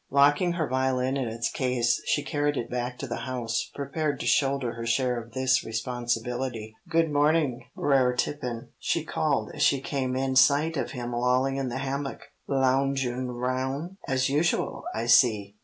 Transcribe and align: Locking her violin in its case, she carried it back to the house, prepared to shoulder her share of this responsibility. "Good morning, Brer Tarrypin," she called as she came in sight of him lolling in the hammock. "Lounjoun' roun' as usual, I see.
Locking 0.09 0.53
her 0.53 0.67
violin 0.67 1.15
in 1.15 1.27
its 1.27 1.51
case, 1.51 2.01
she 2.07 2.23
carried 2.23 2.57
it 2.57 2.71
back 2.71 2.97
to 2.97 3.07
the 3.07 3.17
house, 3.29 3.69
prepared 3.75 4.19
to 4.21 4.25
shoulder 4.25 4.73
her 4.73 4.83
share 4.87 5.21
of 5.21 5.33
this 5.33 5.63
responsibility. 5.63 6.75
"Good 6.89 7.11
morning, 7.11 7.65
Brer 7.75 8.15
Tarrypin," 8.15 8.69
she 8.79 9.05
called 9.05 9.51
as 9.53 9.61
she 9.61 9.79
came 9.79 10.15
in 10.15 10.35
sight 10.35 10.75
of 10.75 10.89
him 10.93 11.13
lolling 11.13 11.57
in 11.57 11.69
the 11.69 11.77
hammock. 11.77 12.31
"Lounjoun' 12.47 13.27
roun' 13.29 13.97
as 14.07 14.27
usual, 14.27 14.85
I 14.91 15.05
see. 15.05 15.55